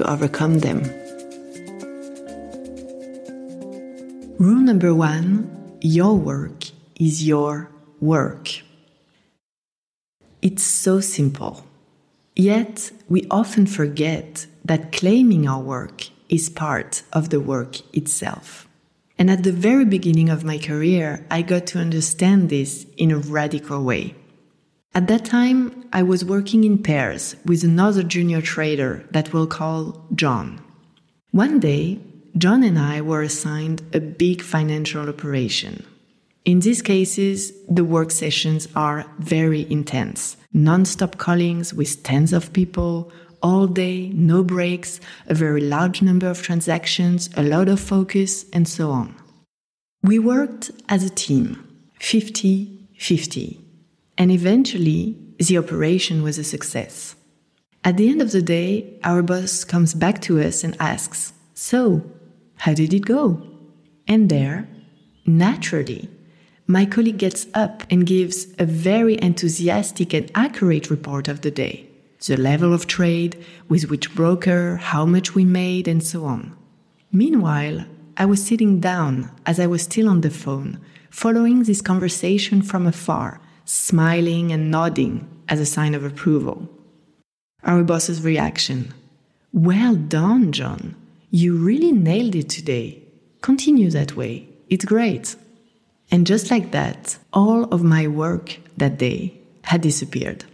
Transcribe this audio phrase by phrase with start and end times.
[0.00, 0.80] to overcome them.
[4.38, 5.48] Rule number one
[5.82, 6.64] your work
[6.98, 8.48] is your work.
[10.42, 11.64] It's so simple.
[12.36, 18.68] Yet, we often forget that claiming our work is part of the work itself.
[19.18, 23.18] And at the very beginning of my career, I got to understand this in a
[23.18, 24.14] radical way.
[24.92, 30.04] At that time, I was working in pairs with another junior trader that we'll call
[30.14, 30.60] John.
[31.30, 32.00] One day,
[32.36, 35.84] John and I were assigned a big financial operation.
[36.44, 40.36] In these cases, the work sessions are very intense.
[40.52, 46.42] Non-stop callings with tens of people, all day, no breaks, a very large number of
[46.42, 49.14] transactions, a lot of focus, and so on.
[50.02, 51.64] We worked as a team,
[52.00, 53.69] 50 50,
[54.20, 57.16] and eventually the operation was a success.
[57.82, 62.04] At the end of the day, our boss comes back to us and asks, So,
[62.56, 63.42] how did it go?
[64.06, 64.68] And there,
[65.24, 66.10] naturally,
[66.66, 71.86] my colleague gets up and gives a very enthusiastic and accurate report of the day
[72.26, 76.54] the level of trade, with which broker, how much we made, and so on.
[77.10, 77.86] Meanwhile,
[78.18, 82.86] I was sitting down as I was still on the phone, following this conversation from
[82.86, 83.40] afar,
[83.70, 86.68] smiling and nodding as a sign of approval.
[87.62, 88.92] Our boss's reaction
[89.52, 90.96] Well done, John.
[91.30, 93.02] You really nailed it today.
[93.42, 94.48] Continue that way.
[94.68, 95.36] It's great.
[96.10, 100.44] And just like that, all of my work that day had disappeared.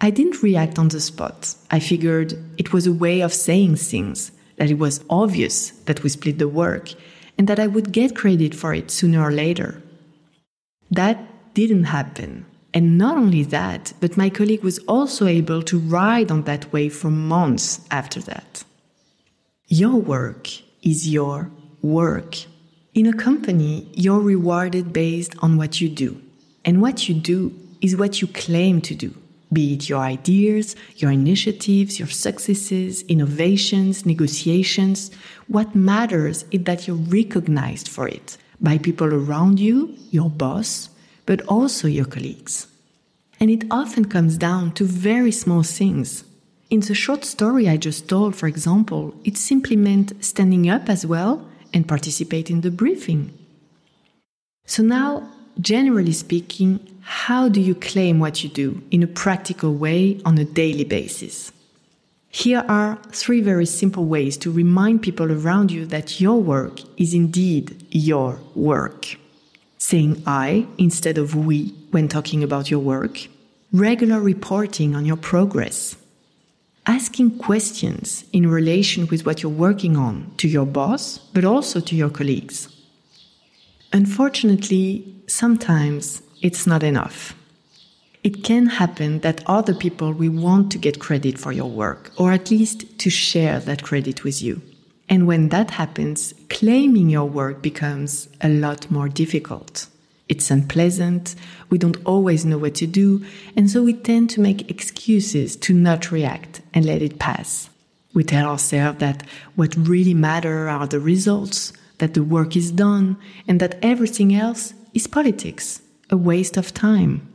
[0.00, 1.54] I didn't react on the spot.
[1.70, 6.08] I figured it was a way of saying things, that it was obvious that we
[6.10, 6.92] split the work,
[7.36, 9.82] and that I would get credit for it sooner or later.
[10.90, 11.18] That
[11.56, 12.44] didn't happen.
[12.74, 16.94] And not only that, but my colleague was also able to ride on that wave
[16.94, 18.62] for months after that.
[19.66, 20.42] Your work
[20.82, 21.50] is your
[21.80, 22.36] work.
[22.92, 26.20] In a company, you're rewarded based on what you do.
[26.66, 27.38] And what you do
[27.80, 29.14] is what you claim to do,
[29.50, 35.10] be it your ideas, your initiatives, your successes, innovations, negotiations.
[35.48, 40.90] What matters is that you're recognized for it by people around you, your boss,
[41.26, 42.66] but also your colleagues.
[43.38, 46.24] And it often comes down to very small things
[46.68, 51.06] in the short story I just told, for example, it simply meant standing up as
[51.06, 53.32] well and participate in the briefing.
[54.64, 60.20] So now, generally speaking, how do you claim what you do in a practical way
[60.24, 61.52] on a daily basis?
[62.30, 67.14] Here are three very simple ways to remind people around you that your work is
[67.14, 69.16] indeed your work.
[69.88, 73.28] Saying I instead of we when talking about your work.
[73.72, 75.94] Regular reporting on your progress
[76.86, 81.94] asking questions in relation with what you're working on to your boss, but also to
[81.94, 82.68] your colleagues.
[83.92, 87.36] Unfortunately, sometimes it's not enough.
[88.24, 92.32] It can happen that other people will want to get credit for your work, or
[92.32, 94.62] at least to share that credit with you.
[95.08, 99.86] And when that happens, claiming your work becomes a lot more difficult.
[100.28, 101.36] It's unpleasant,
[101.70, 103.24] we don't always know what to do,
[103.54, 107.70] and so we tend to make excuses to not react and let it pass.
[108.12, 109.22] We tell ourselves that
[109.54, 114.74] what really matters are the results, that the work is done, and that everything else
[114.94, 115.80] is politics,
[116.10, 117.32] a waste of time.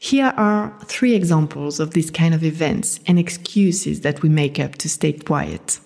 [0.00, 4.74] Here are three examples of this kind of events and excuses that we make up
[4.76, 5.78] to stay quiet.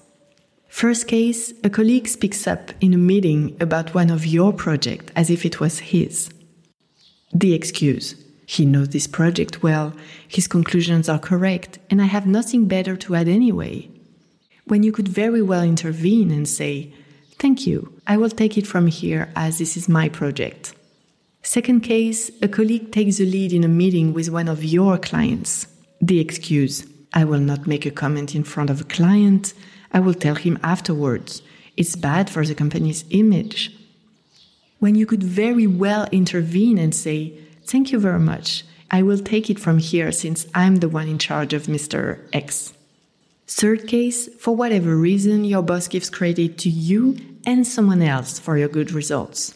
[0.71, 5.29] First case, a colleague speaks up in a meeting about one of your projects as
[5.29, 6.33] if it was his.
[7.35, 8.15] The excuse.
[8.47, 9.93] He knows this project well,
[10.27, 13.91] his conclusions are correct, and I have nothing better to add anyway.
[14.65, 16.95] When you could very well intervene and say,
[17.39, 20.75] Thank you, I will take it from here as this is my project.
[21.43, 25.67] Second case, a colleague takes the lead in a meeting with one of your clients.
[26.01, 29.53] The excuse, I will not make a comment in front of a client.
[29.93, 31.43] I will tell him afterwards.
[31.77, 33.77] It's bad for the company's image.
[34.79, 37.35] When you could very well intervene and say,
[37.65, 38.65] Thank you very much.
[38.91, 42.19] I will take it from here since I'm the one in charge of Mr.
[42.33, 42.73] X.
[43.47, 47.17] Third case, for whatever reason, your boss gives credit to you
[47.47, 49.55] and someone else for your good results.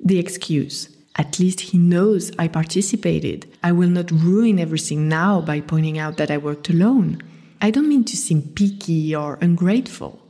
[0.00, 3.46] The excuse, at least he knows I participated.
[3.62, 7.22] I will not ruin everything now by pointing out that I worked alone.
[7.60, 10.20] I don't mean to seem picky or ungrateful.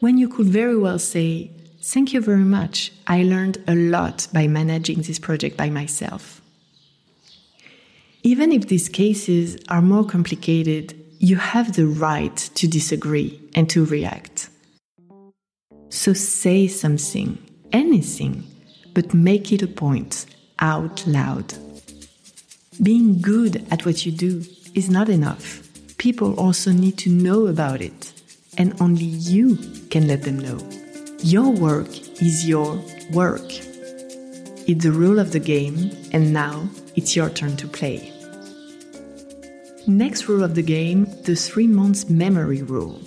[0.00, 1.50] When you could very well say,
[1.84, 2.92] Thank you very much.
[3.08, 6.40] I learned a lot by managing this project by myself.
[8.22, 13.84] Even if these cases are more complicated, you have the right to disagree and to
[13.84, 14.48] react.
[15.88, 17.38] So say something,
[17.72, 18.44] anything,
[18.94, 20.26] but make it a point
[20.60, 21.52] out loud.
[22.80, 25.68] Being good at what you do is not enough.
[26.02, 28.12] People also need to know about it,
[28.58, 29.56] and only you
[29.88, 30.58] can let them know.
[31.20, 31.86] Your work
[32.20, 32.82] is your
[33.12, 33.46] work.
[34.66, 38.12] It's the rule of the game, and now it's your turn to play.
[39.86, 43.00] Next rule of the game the three months memory rule.